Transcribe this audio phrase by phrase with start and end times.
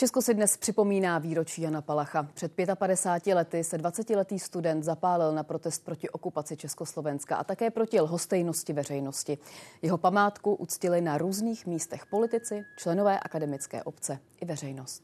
[0.00, 2.28] Česko si dnes připomíná výročí Jana Palacha.
[2.34, 8.00] Před 55 lety se 20-letý student zapálil na protest proti okupaci Československa a také proti
[8.00, 9.38] lhostejnosti veřejnosti.
[9.82, 15.02] Jeho památku uctili na různých místech politici, členové akademické obce i veřejnost.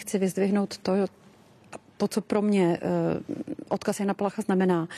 [0.00, 0.92] Chci vyzdvihnout to,
[1.96, 2.88] to, co pro mě eh,
[3.68, 4.88] odkaz Jana Palacha znamená.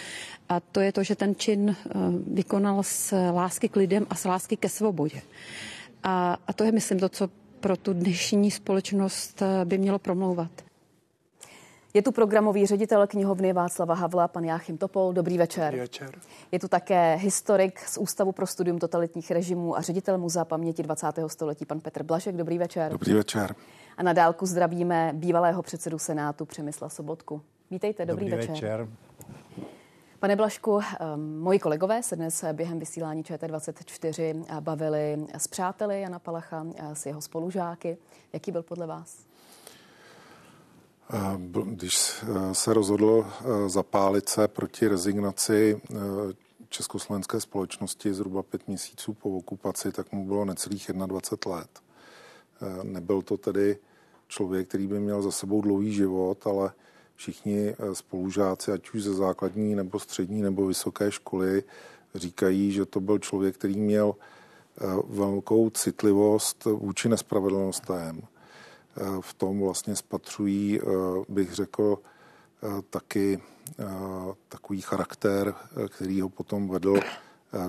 [0.48, 1.92] A to je to, že ten čin eh,
[2.32, 5.22] vykonal z lásky k lidem a z lásky ke svobodě.
[6.02, 7.28] A, a to je, myslím, to, co
[7.66, 10.50] pro tu dnešní společnost eh, by mělo promlouvat.
[11.94, 15.12] Je tu programový ředitel knihovny Václava Havla, pan Jáchym Topol.
[15.12, 15.64] Dobrý večer.
[15.64, 16.10] Dobrý večer.
[16.52, 21.06] Je tu také historik z Ústavu pro studium totalitních režimů a ředitel Muzea paměti 20.
[21.26, 22.36] století, pan Petr Blažek.
[22.36, 22.92] Dobrý večer.
[22.92, 23.54] Dobrý večer.
[23.96, 27.42] A na dálku zdravíme bývalého předsedu Senátu Přemysla Sobotku.
[27.70, 28.54] Vítejte, dobrý, dobrý večer.
[28.54, 28.88] večer.
[30.18, 36.66] Pane Blašku, ehm, moji kolegové se dnes během vysílání ČT24 bavili s přáteli Jana Palacha,
[36.94, 37.98] s jeho spolužáky.
[38.32, 39.26] Jaký byl podle vás?
[41.64, 43.26] Když se rozhodl
[43.66, 45.80] zapálit se proti rezignaci
[46.68, 51.80] československé společnosti zhruba pět měsíců po okupaci, tak mu bylo necelých 21 let.
[52.82, 53.78] Nebyl to tedy
[54.28, 56.72] člověk, který by měl za sebou dlouhý život, ale
[57.16, 61.62] všichni eh, spolužáci, ať už ze základní nebo střední nebo vysoké školy,
[62.14, 68.22] říkají, že to byl člověk, který měl eh, velkou citlivost vůči nespravedlnostem.
[68.22, 70.80] Eh, v tom vlastně spatřují,
[71.28, 71.98] bych řekl,
[72.90, 73.42] taky
[74.48, 75.54] takový charakter,
[75.88, 77.00] který ho potom vedl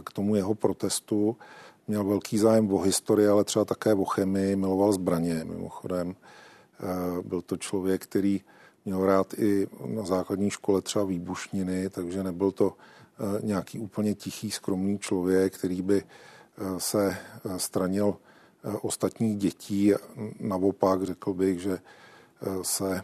[0.03, 1.37] k tomu jeho protestu.
[1.87, 6.15] Měl velký zájem o historii, ale třeba také o chemii, miloval zbraně mimochodem.
[7.21, 8.41] Byl to člověk, který
[8.87, 14.51] měl rád i na základní škole třeba výbušniny, takže nebyl to eh, nějaký úplně tichý,
[14.51, 18.15] skromný člověk, který by eh, se eh, stranil
[18.81, 19.93] ostatních dětí.
[20.39, 21.79] Naopak řekl bych, že
[22.61, 23.01] se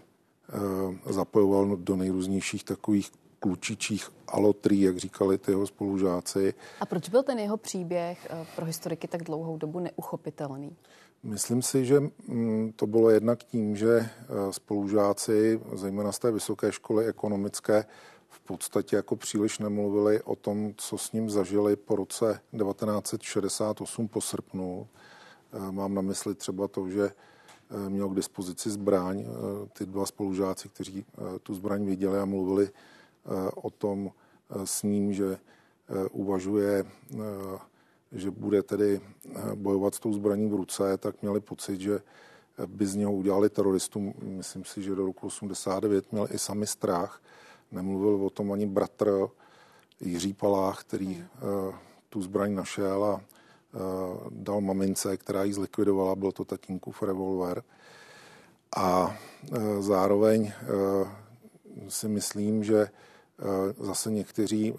[1.06, 3.12] zapojoval do nejrůznějších takových
[3.44, 6.54] klučičích alotrí, jak říkali ty jeho spolužáci.
[6.80, 10.76] A proč byl ten jeho příběh pro historiky tak dlouhou dobu neuchopitelný?
[11.24, 14.09] Myslím si, že mm, to bylo jednak tím, že eh,
[14.52, 17.86] spolužáci, zejména z té vysoké školy ekonomické,
[18.30, 24.22] v podstatě jako příliš nemluvili o tom, co s ním zažili po roce 1968 po
[24.22, 24.88] srpnu.
[25.53, 29.26] Eh, mám na mysli třeba to, že eh, měl k dispozici zbraň.
[29.74, 31.06] Ty dva spolužáci, kteří
[31.44, 32.70] tu zbraň viděli a mluvili
[33.56, 34.11] o tom
[34.66, 35.38] s ním, že
[36.11, 36.85] uvažuje
[38.13, 42.01] že bude tedy eh, bojovat s tou zbraní v ruce, tak měli pocit, že
[42.66, 44.13] by z něho udělali teroristu.
[44.22, 47.22] Myslím si, že do roku 89 měl i sami strach.
[47.72, 49.28] Nemluvil o tom ani bratr
[50.01, 51.75] Jiří Palách, který uh,
[52.09, 53.22] tu zbraň našel a
[54.29, 57.63] dal mamince, která ji zlikvidovala, byl to tatínkův revolver.
[58.78, 59.17] A
[59.79, 60.51] zároveň
[61.88, 62.88] si myslím, že
[63.80, 64.74] zase někteří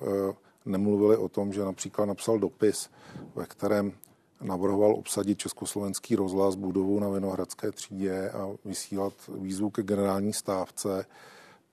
[0.64, 2.90] nemluvili o tom, že například napsal dopis,
[3.34, 3.92] ve kterém
[4.40, 11.06] navrhoval obsadit československý rozhlas budovu na Vinohradské třídě a vysílat výzvu ke generální stávce.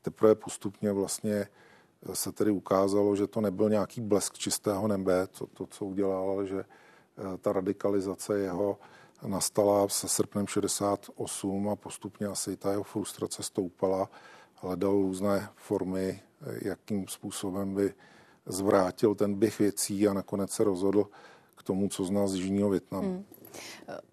[0.02, 1.47] Teprve postupně vlastně
[2.14, 6.48] se tedy ukázalo, že to nebyl nějaký blesk čistého nebe, to, to co udělal, ale
[6.48, 8.80] že eh, ta radikalizace jeho
[9.28, 14.09] nastala se srpnem 68 a postupně asi ta jeho frustrace stoupala,
[14.56, 16.31] hledal různé formy, eh,
[16.62, 17.94] jakým způsobem by
[18.46, 21.07] zvrátil ten běh věcí a nakonec se rozhodl
[21.56, 23.07] k tomu, co zná z Jižního Větnamu.
[23.07, 23.25] Hmm.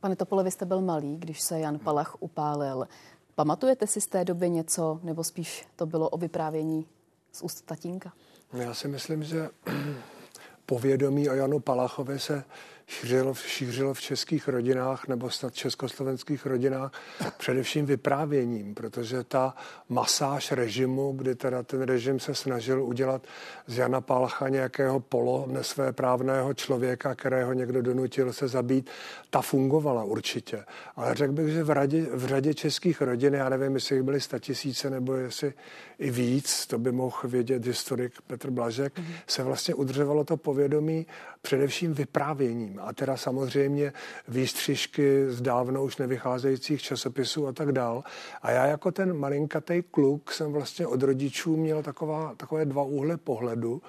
[0.00, 2.88] Pane Topole, vy jste byl malý, když se Jan Palach upálil.
[3.34, 6.86] Pamatujete si z té doby něco, nebo spíš to bylo o vyprávění
[7.32, 8.12] z úst tatínka?
[8.52, 9.48] Já si myslím, že
[10.66, 12.44] povědomí o Janu Palachovi se
[12.88, 16.92] šířilo, šířilo v českých rodinách nebo snad československých rodinách
[17.38, 19.54] především vyprávěním, protože ta
[19.88, 23.22] masáž režimu, kdy teda ten režim se snažil udělat
[23.66, 28.90] z Jana Palacha nějakého polo nesvéprávného člověka, kterého někdo donutil se zabít,
[29.30, 30.64] ta fungovala určitě.
[30.96, 34.18] Ale řekl bych, že v, radě, v řadě českých rodin, já nevím, jestli jich byly
[34.40, 35.54] tisíce nebo jestli
[35.98, 39.14] i víc, to by mohl vědět historik Petr Blažek, mm-hmm.
[39.26, 41.06] se vlastně udržovalo to povědomí
[41.42, 42.77] především vyprávěním.
[42.82, 43.92] A teda samozřejmě
[44.28, 48.04] výstřižky z dávno už nevycházejících časopisů a tak dál.
[48.42, 53.16] A já jako ten malinkatý kluk jsem vlastně od rodičů měl taková, takové dva úhle
[53.16, 53.82] pohledu.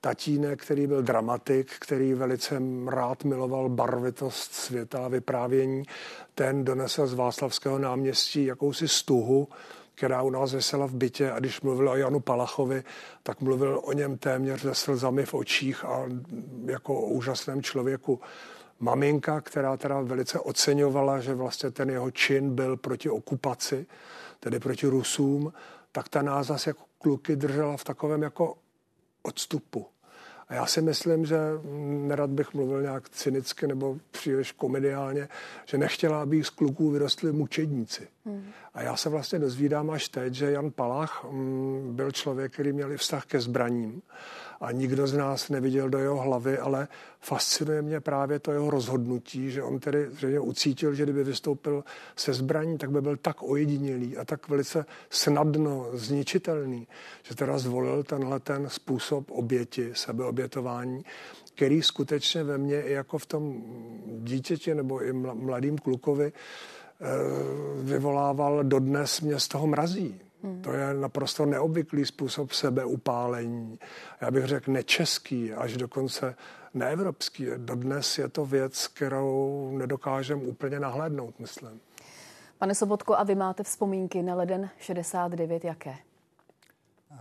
[0.00, 5.82] Tatínek, který byl dramatik, který velice rád miloval barvitost světa a vyprávění,
[6.34, 9.48] ten donesl z Václavského náměstí jakousi stuhu,
[9.96, 12.84] která u nás vesela v bytě a když mluvil o Janu Palachovi,
[13.22, 16.04] tak mluvil o něm téměř se slzami v očích a
[16.64, 18.20] jako o úžasném člověku.
[18.78, 23.86] maminka, která teda velice oceňovala, že vlastně ten jeho čin byl proti okupaci,
[24.40, 25.52] tedy proti Rusům,
[25.92, 28.54] tak ta nás zase jako kluky držela v takovém jako
[29.22, 29.86] odstupu.
[30.48, 31.38] A já si myslím, že
[32.06, 35.28] nerad bych mluvil nějak cynicky nebo příliš komediálně,
[35.64, 38.08] že nechtěla, aby z kluků vyrostli mučedníci.
[38.74, 42.96] A já se vlastně dozvídám až teď, že Jan Palach mm, byl člověk, který měl
[42.96, 44.02] vztah ke zbraním.
[44.60, 46.88] A nikdo z nás neviděl do jeho hlavy, ale
[47.20, 51.84] fascinuje mě právě to jeho rozhodnutí, že on tedy zřejmě ucítil, že kdyby vystoupil
[52.16, 56.88] se zbraní, tak by byl tak ojedinělý a tak velice snadno zničitelný,
[57.22, 61.04] že teda zvolil tenhle ten způsob oběti, sebeobětování,
[61.54, 63.62] který skutečně ve mně i jako v tom
[64.06, 66.32] dítěti nebo i mladým klukovi
[67.82, 70.20] vyvolával dodnes mě z toho mrazí.
[70.42, 70.62] Hmm.
[70.62, 73.78] To je naprosto neobvyklý způsob sebeupálení.
[74.20, 76.34] Já bych řekl nečeský, až dokonce
[76.74, 77.46] neevropský.
[77.56, 81.80] Dodnes je to věc, kterou nedokážeme úplně nahlédnout, myslím.
[82.58, 85.94] Pane Sobotko, a vy máte vzpomínky na leden 69 jaké?
[87.10, 87.16] Uh,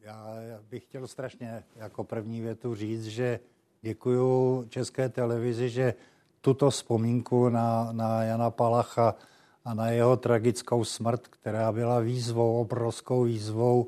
[0.00, 0.36] já
[0.70, 3.40] bych chtěl strašně jako první větu říct, že
[3.82, 5.94] děkuju České televizi, že
[6.40, 9.14] tuto vzpomínku na, na Jana Palacha
[9.64, 13.86] a na jeho tragickou smrt, která byla výzvou, obrovskou výzvou,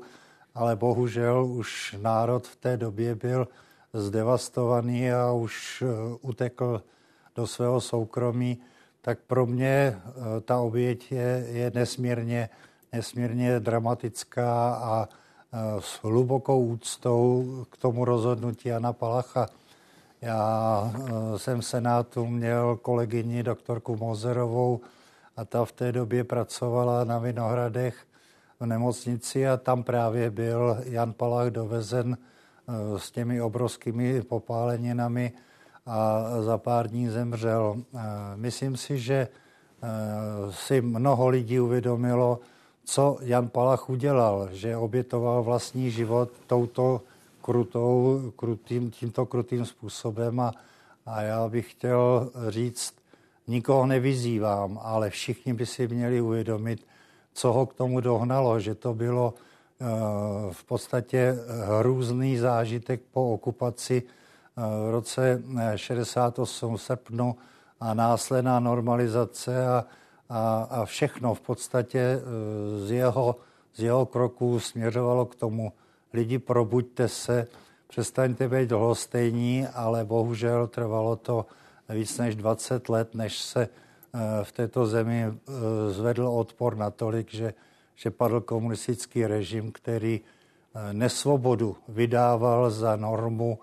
[0.55, 3.47] ale bohužel už národ v té době byl
[3.93, 6.83] zdevastovaný a už eh, utekl
[7.35, 8.57] do svého soukromí,
[9.01, 12.49] tak pro mě eh, ta oběť je, je nesmírně,
[12.93, 19.47] nesmírně dramatická a eh, s hlubokou úctou k tomu rozhodnutí Jana Palacha.
[20.23, 20.91] Já
[21.37, 24.81] jsem v Senátu měl kolegyni doktorku Mozerovou,
[25.37, 27.95] a ta v té době pracovala na Vinohradech
[28.59, 35.31] v nemocnici a tam právě byl Jan Palach dovezen eh, s těmi obrovskými popáleninami
[35.85, 37.75] a za pár dní zemřel.
[37.77, 37.99] Eh,
[38.35, 39.87] myslím si, že eh,
[40.51, 42.39] si mnoho lidí uvědomilo,
[42.83, 47.01] co Jan Palach udělal, že obětoval vlastní život touto
[47.43, 50.51] krutou, krutým, tímto krutým způsobem a,
[51.05, 52.95] a já bych chtěl říct,
[53.47, 56.87] nikoho nevyzývám, ale všichni by si měli uvědomit,
[57.33, 59.85] co ho k tomu dohnalo, že to bylo eh,
[60.51, 61.35] v podstatě
[61.79, 65.43] hrůzný zážitek po okupaci eh, v roce
[65.75, 67.35] 68 eh, srpnu
[67.79, 69.85] a následná normalizace a,
[70.29, 72.21] a, a všechno v podstatě
[72.85, 73.35] z jeho,
[73.75, 75.73] z jeho kroků směřovalo k tomu,
[76.13, 77.47] lidi probuďte se,
[77.87, 81.45] přestaňte být dlhostejní, ale bohužel trvalo to
[81.89, 85.33] víc než 20 let, než se eh, v této zemi eh,
[85.91, 87.53] zvedl odpor natolik, že,
[87.95, 93.59] že padl komunistický režim, který eh, nesvobodu vydával za normu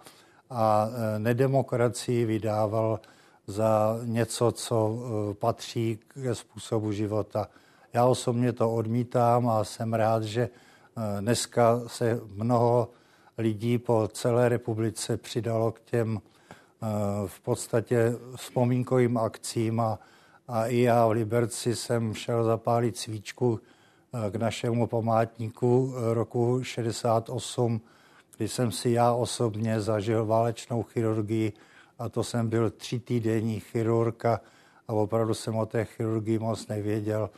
[0.51, 0.89] a
[1.19, 3.01] nedemokracii vydával
[3.47, 4.99] za něco, co
[5.39, 7.49] patří ke způsobu života.
[7.93, 10.49] Já osobně to odmítám a jsem rád, že
[11.21, 12.89] dneska se mnoho
[13.39, 16.21] lidí po celé republice přidalo k těm
[17.27, 19.99] v podstatě vzpomínkovým akcím a,
[20.49, 23.61] a i já v Liberci jsem šel zapálit svíčku
[24.13, 27.81] eh, k našemu památníku eh, roku 68,
[28.37, 31.53] kdy jsem si já osobně zažil válečnou chirurgii
[31.99, 34.41] a to jsem byl tři týdenní chirurg a
[34.87, 37.31] opravdu jsem o té chirurgii moc nevěděl.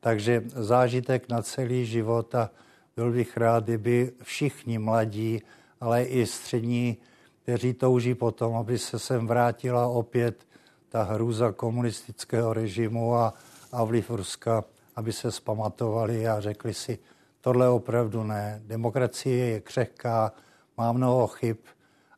[0.00, 2.50] Takže zážitek na celý život a
[2.98, 5.42] byl bych rád, kdyby všichni mladí,
[5.80, 6.96] ale i střední
[7.42, 10.46] kteří touží potom, aby se sem vrátila opět
[10.88, 13.34] ta hrůza komunistického režimu a,
[13.72, 14.64] a vliv Ruska,
[14.96, 16.98] aby se spamatovali a řekli si,
[17.40, 18.62] tohle opravdu ne.
[18.66, 20.32] Demokracie je křehká,
[20.76, 21.56] má mnoho chyb,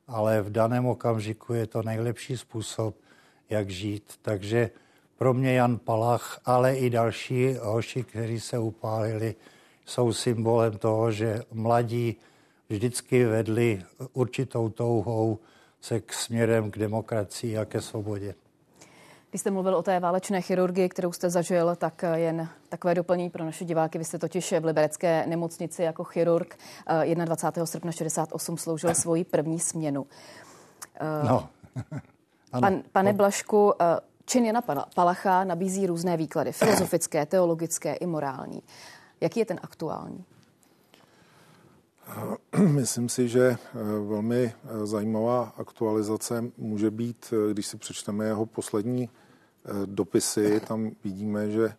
[0.09, 2.97] ale v daném okamžiku je to nejlepší způsob,
[3.51, 4.13] jak žít.
[4.23, 4.71] Takže
[5.17, 9.35] pro mě Jan Palach, ale i další hoši, kteří se upálili,
[9.87, 12.17] jsou symbolem toho, že mladí
[12.69, 13.83] vždycky vedli
[14.13, 15.39] určitou touhou
[15.81, 18.35] se k směrem k demokracii a ke svobodě.
[19.31, 23.45] Když jste mluvil o té válečné chirurgii, kterou jste zažil, tak jen takové doplnění pro
[23.45, 23.99] naše diváky.
[23.99, 26.59] Vy jste totiž v liberecké nemocnici jako chirurg
[27.25, 27.67] 21.
[27.67, 30.07] srpna 68 sloužil svoji první směnu.
[31.29, 31.49] No.
[32.61, 33.73] Pan, pane Blašku,
[34.25, 34.63] čin Jana
[34.95, 38.63] Palacha nabízí různé výklady, filozofické, teologické i morální.
[39.21, 40.25] Jaký je ten aktuální?
[42.69, 43.59] Myslím si, že eh,
[44.09, 49.09] velmi eh, zajímavá aktualizace může být, eh, když si přečteme jeho poslední
[49.87, 51.75] dopisy, tam vidíme, že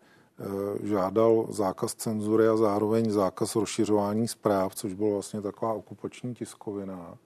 [0.83, 7.17] žádal zákaz cenzury a zároveň zákaz rozšiřování zpráv, což bylo vlastně taková okupační tiskovina.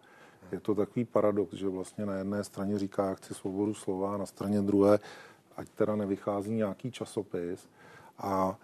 [0.52, 4.18] je to takový paradox, že vlastně na jedné straně říká, jak chci svobodu slova, a
[4.18, 5.00] na straně druhé,
[5.58, 7.70] ať teda nevychází nějaký časopis.
[8.18, 8.58] A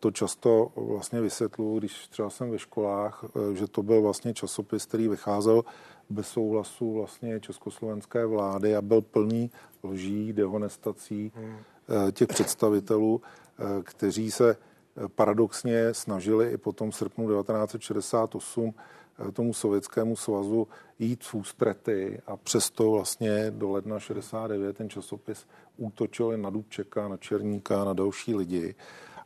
[0.00, 4.86] to často vlastně vysvětluji, když třeba jsem ve školách, e, že to byl vlastně časopis,
[4.86, 5.64] který vycházel
[6.10, 9.50] bez souhlasu vlastně československé vlády a byl plný
[9.84, 11.56] lží, dehonestací hmm.
[12.12, 13.22] těch představitelů,
[13.82, 14.56] kteří se
[15.14, 18.74] paradoxně snažili i potom v srpnu 1968
[19.32, 26.36] tomu sovětskému svazu jít v ústrety a přesto vlastně do ledna 69 ten časopis útočil
[26.36, 28.74] na Dubčeka, na Černíka, na další lidi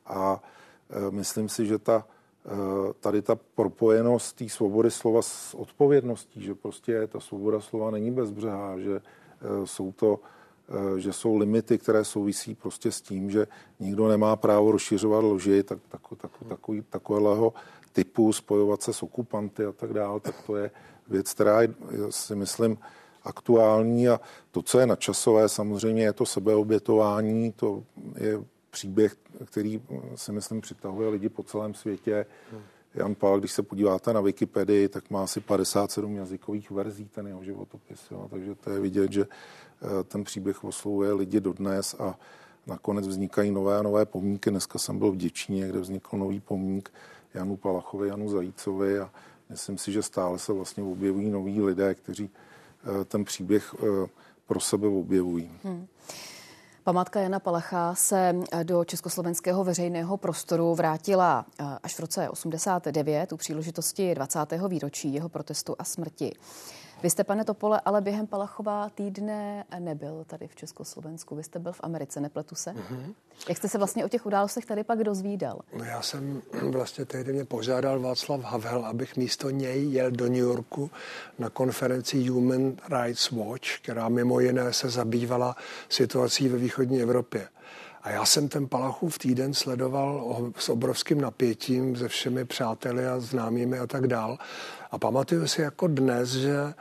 [0.06, 0.42] a
[0.90, 2.06] e, myslím si, že ta
[2.46, 8.10] e, tady ta propojenost té svobody slova s odpovědností, že prostě ta svoboda slova není
[8.10, 10.20] bezbřehá, že e, jsou to
[10.98, 13.46] že jsou limity, které souvisí prostě s tím, že
[13.80, 17.54] nikdo nemá právo rozšiřovat lži, tak, tak, tak, takový, takového
[17.92, 20.70] typu, spojovat se s okupanty a tak dále, tak to je
[21.08, 21.68] věc, která je,
[22.10, 22.78] si myslím,
[23.24, 24.08] aktuální.
[24.08, 24.20] A
[24.50, 27.82] to, co je nadčasové, samozřejmě je to sebeobětování, to
[28.16, 28.44] je
[28.76, 29.82] příběh, který
[30.14, 32.26] si myslím přitahuje lidi po celém světě.
[32.94, 37.44] Jan Pál, když se podíváte na Wikipedii, tak má asi 57 jazykových verzí ten jeho
[37.44, 38.00] životopis.
[38.10, 38.28] Jo.
[38.30, 42.18] Takže to je vidět, že eh, ten příběh oslovuje lidi dodnes a
[42.66, 44.50] nakonec vznikají nové a nové pomníky.
[44.50, 46.92] Dneska jsem byl v Děčíně, kde vznikl nový pomník
[47.34, 49.10] Janu Palachovi, Janu Zajícovi a
[49.50, 54.08] myslím si, že stále se vlastně objevují noví lidé, kteří eh, ten příběh eh,
[54.46, 55.50] pro sebe objevují.
[55.64, 55.86] Hmm.
[56.86, 61.46] Památka Jana Palacha se eh, do československého veřejného prostoru vrátila
[61.82, 64.38] až v roce 89 u příležitosti 20.
[64.68, 66.32] výročí jeho protestu a smrti.
[67.02, 71.36] Vy jste, pane Topole, ale během Palachova týdne nebyl tady v Československu.
[71.36, 72.70] Vy jste byl v Americe, nepletu se?
[72.70, 73.14] Mm-hmm.
[73.48, 75.60] Jak jste se vlastně o těch událostech tady pak dozvídal?
[75.78, 80.36] No já jsem vlastně tehdy mě požádal Václav Havel, abych místo něj jel do New
[80.36, 80.90] Yorku
[81.38, 85.56] na konferenci Human Rights Watch, která mimo jiné se zabývala
[85.88, 87.48] situací ve východní Evropě.
[88.06, 93.78] A já jsem ten Palachův týden sledoval s obrovským napětím se všemi přáteli a známými
[93.78, 94.38] a tak dál.
[94.90, 96.74] A pamatuju si jako dnes, že e,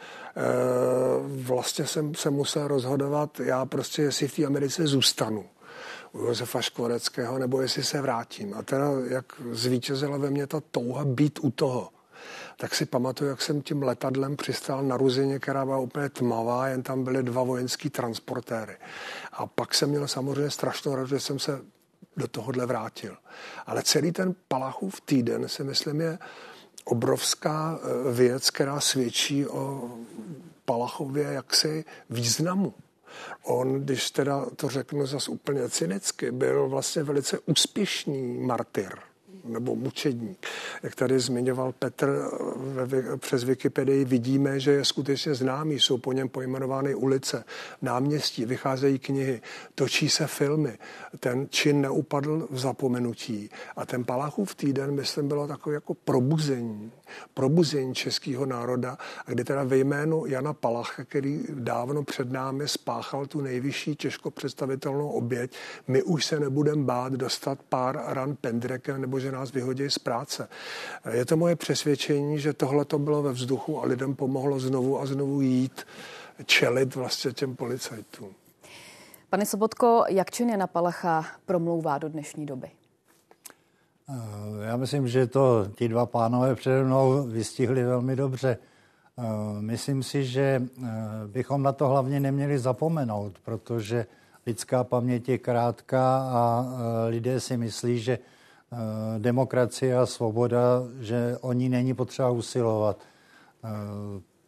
[1.27, 5.45] vlastně jsem se musel rozhodovat, já prostě jestli v té Americe zůstanu
[6.11, 8.53] u Josefa Škvoreckého, nebo jestli se vrátím.
[8.53, 11.89] A teda jak zvítězila ve mně ta touha být u toho
[12.57, 16.83] tak si pamatuju, jak jsem tím letadlem přistál na Ruzině, která byla úplně tmavá, jen
[16.83, 18.77] tam byly dva vojenský transportéry.
[19.33, 21.61] A pak jsem měl samozřejmě strašnou radost, že jsem se
[22.17, 23.17] do tohohle vrátil.
[23.65, 26.19] Ale celý ten Palachův týden si myslím je
[26.85, 29.91] obrovská eh, věc, která svědčí o
[30.65, 32.73] Palachově jaksi významu.
[33.43, 38.99] On, když teda to řeknu zase úplně cynicky, byl vlastně velice úspěšný martyr
[39.45, 40.45] nebo mučedník.
[40.83, 42.29] Jak tady zmiňoval Petr
[42.85, 47.43] ve, přes Wikipedii, vidíme, že je skutečně známý, jsou po něm pojmenovány ulice,
[47.81, 49.41] náměstí, vycházejí knihy,
[49.75, 50.77] točí se filmy.
[51.19, 53.49] Ten čin neupadl v zapomenutí.
[53.75, 56.91] A ten Palachův týden, myslím, bylo takové jako probuzení,
[57.33, 63.41] probuzení českého národa, kdy teda ve jménu Jana Palacha, který dávno před námi spáchal tu
[63.41, 65.55] nejvyšší těžko představitelnou oběť,
[65.87, 70.49] my už se nebudeme bát dostat pár ran pendrekem nebo že nás vyhodí z práce.
[71.11, 75.05] Je to moje přesvědčení, že tohle to bylo ve vzduchu a lidem pomohlo znovu a
[75.05, 75.85] znovu jít
[76.45, 78.29] čelit vlastně těm policajtům.
[79.29, 82.71] Pane Sobotko, jak čin Jana Palacha promlouvá do dnešní doby?
[84.09, 88.57] Eh, já myslím, že to ti dva pánové přede mnou vystihli velmi dobře.
[89.17, 89.21] Eh,
[89.61, 90.89] myslím si, že eh,
[91.27, 94.05] bychom na to hlavně neměli zapomenout, protože
[94.45, 96.65] lidská paměť je krátká a
[97.09, 98.19] lidé si myslí, že
[99.17, 102.97] demokracie a svoboda, že o ní není potřeba usilovat.
[103.63, 103.69] Eh,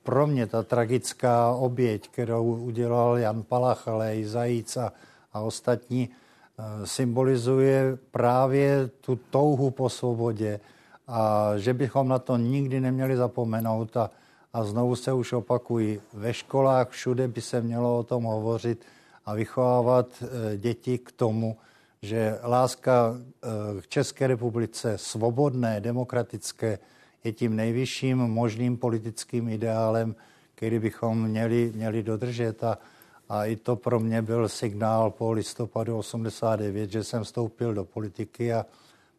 [0.04, 4.94] pro mě ta tragická oběť, kterou udělal Jan Palach, ale i Zajíc a,
[5.34, 10.60] a ostatní, eh, symbolizuje právě tu touhu po svobodě
[11.08, 14.12] a že bychom na to nikdy neměli zapomenout a,
[14.54, 18.86] a znovu se už opakují, ve školách všude by se mělo o tom hovořit
[19.26, 20.24] a vychovávat
[20.58, 21.58] děti k tomu,
[22.02, 26.80] že láska eh, k České republice svobodné, demokratické
[27.24, 30.16] je tím nejvyšším možným politickým ideálem,
[30.56, 32.64] který bychom měli, měli dodržet.
[32.64, 32.78] A,
[33.30, 38.54] a i to pro mě byl signál po listopadu 89, že jsem vstoupil do politiky
[38.54, 38.66] a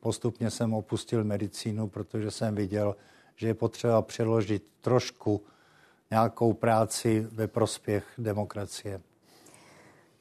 [0.01, 2.97] postupně jsem opustil medicínu, protože jsem viděl,
[3.37, 5.43] že je potřeba přeložit trošku
[6.11, 9.01] nějakou práci ve prospěch demokracie.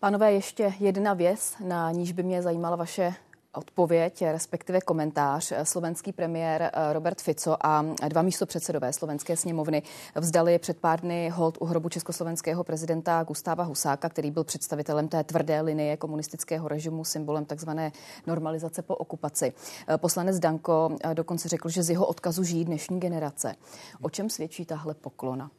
[0.08, 3.14] Pánové, ještě jedna věc, na níž by mě zajímala vaše
[3.54, 5.54] odpověď, respektive komentář.
[5.64, 9.84] Slovenský premiér Robert Fico a dva místopředsedové slovenské sněmovny
[10.16, 15.24] vzdali před pár dny hold u hrobu československého prezidenta Gustáva Husáka, který byl představitelem té
[15.24, 17.92] tvrdé linie komunistického režimu, symbolem takzvané
[18.28, 19.54] normalizace po okupaci.
[19.98, 23.56] Poslanec Danko dokonce řekl, že z jeho odkazu žijí dnešní generace.
[24.02, 25.52] O čem svědčí tahle poklona?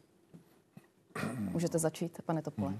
[1.37, 2.69] Můžete začít, pane Topole.
[2.69, 2.79] Hmm.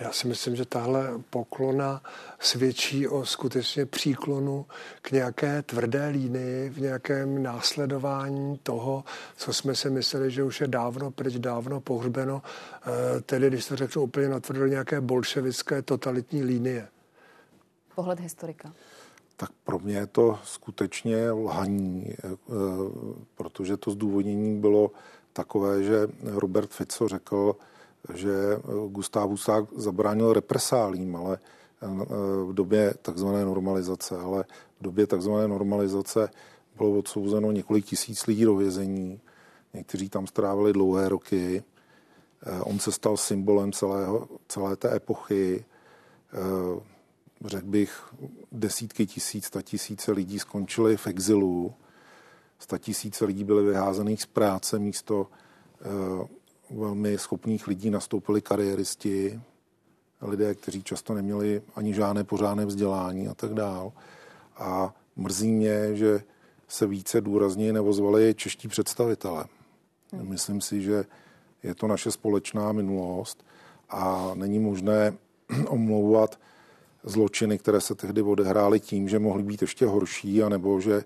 [0.00, 2.02] Já si myslím, že tahle poklona
[2.38, 4.66] svědčí o skutečně příklonu
[5.02, 9.04] k nějaké tvrdé línii, v nějakém následování toho,
[9.36, 12.42] co jsme si mysleli, že už je dávno pryč, dávno pohřbeno,
[12.86, 16.88] eh, tedy, když to řeknu úplně natvrdo, nějaké bolševické totalitní linie.
[17.94, 18.72] Pohled historika.
[19.36, 22.36] Tak pro mě je to skutečně lhaní, eh,
[23.34, 24.90] protože to zdůvodnění bylo
[25.32, 27.56] takové, že Robert Fico řekl,
[28.14, 28.32] že
[28.88, 31.38] Gustav Husák zabránil represálím, ale
[31.82, 31.86] eh,
[32.44, 34.44] v době takzvané normalizace, ale
[34.80, 36.30] v době takzvané normalizace
[36.76, 39.20] bylo odsouzeno několik tisíc lidí do vězení.
[39.74, 41.62] Někteří tam strávili dlouhé roky.
[42.46, 45.64] Eh, on se stal symbolem celého, celé té epochy.
[46.32, 46.80] Eh,
[47.44, 48.14] řekl bych,
[48.52, 51.74] desítky tisíc, sta tisíce lidí skončili v exilu.
[52.58, 55.26] Sta tisíce lidí byly vyházených z práce místo
[56.70, 59.40] velmi schopných lidí nastoupili kariéristi,
[60.22, 63.92] lidé, kteří často neměli ani žádné pořádné vzdělání a tak dál.
[64.56, 66.22] A mrzí mě, že
[66.68, 69.44] se více důrazně nevozvali čeští představitelé.
[70.12, 70.28] Hmm.
[70.28, 71.04] Myslím si, že
[71.62, 73.44] je to naše společná minulost
[73.90, 75.16] a není možné
[75.68, 76.40] omlouvat
[77.04, 81.04] zločiny, které se tehdy odehrály tím, že mohly být ještě horší, anebo že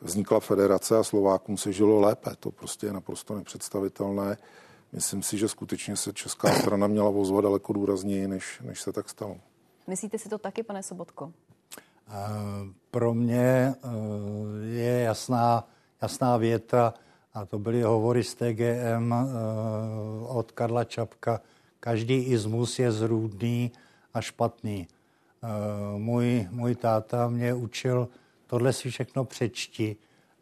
[0.00, 2.30] vznikla federace a Slovákům se žilo lépe.
[2.40, 4.36] To prostě je naprosto nepředstavitelné.
[4.96, 9.08] Myslím si, že skutečně se česká strana měla vozvat daleko důrazněji, než, než se tak
[9.08, 9.36] stalo.
[9.86, 11.32] Myslíte si to taky, pane Sobotko?
[12.90, 13.88] Pro mě eh,
[14.66, 15.68] je jasná,
[16.02, 16.94] jasná věta,
[17.34, 19.26] a to byly hovory z TGM eh,
[20.28, 21.40] od Karla Čapka,
[21.80, 23.72] každý izmus je zrůdný
[24.14, 24.88] a špatný.
[25.42, 25.48] Eh,
[25.98, 28.08] můj, můj táta mě učil,
[28.46, 29.96] tohle si všechno přečti,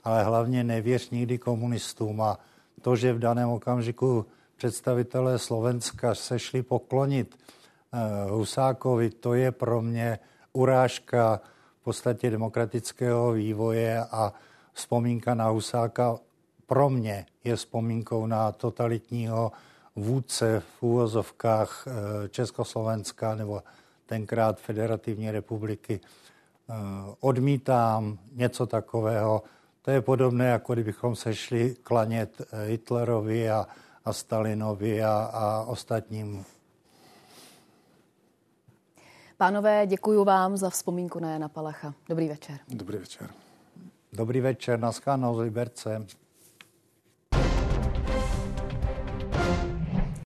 [0.04, 2.38] ale hlavně nevěř nikdy komunistům a
[2.82, 7.36] to, že v daném okamžiku představitelé Slovenska se šli poklonit
[7.92, 10.18] eh, Husákovi, to je pro mě
[10.52, 11.40] urážka
[11.80, 14.32] v podstatě demokratického vývoje a
[14.72, 16.18] vzpomínka na Husáka
[16.66, 19.52] pro mě je vzpomínkou na totalitního
[19.96, 23.62] vůdce v úvozovkách eh, Československa nebo
[24.06, 26.00] tenkrát Federativní republiky.
[26.00, 26.74] Eh,
[27.20, 29.42] odmítám něco takového.
[29.82, 33.66] To je podobné, jako kdybychom se šli klanět Hitlerovi a
[34.04, 36.44] a Stalinovi a, a ostatním.
[39.36, 41.94] Pánové, děkuji vám za vzpomínku na Jana Palacha.
[42.08, 42.58] Dobrý večer.
[42.68, 43.30] Dobrý večer.
[44.12, 45.00] Dobrý večer, na z
[45.38, 46.06] Liberce.